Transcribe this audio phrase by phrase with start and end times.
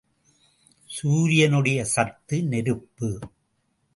[0.89, 3.19] சூரியனுடைய சத்து நெருப்பு.